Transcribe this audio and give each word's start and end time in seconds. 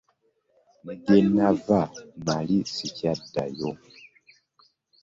Ne 0.83 0.93
gye 1.03 1.17
nnava 1.25 1.79
nnali 1.91 2.57
ssikyaddayo. 2.69 3.71